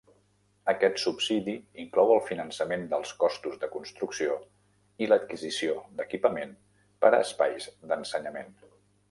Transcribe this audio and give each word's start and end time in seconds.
Aquest 0.71 0.95
subsidi 1.01 1.53
inclou 1.83 2.13
el 2.13 2.21
finançament 2.29 2.85
dels 2.93 3.11
costos 3.25 3.59
de 3.65 3.69
construcció 3.75 4.39
i 5.05 5.11
l'adquisició 5.11 5.77
d'equipament 6.01 6.57
per 7.05 7.15
a 7.15 7.23
espais 7.29 7.71
d'ensenyament. 7.93 8.53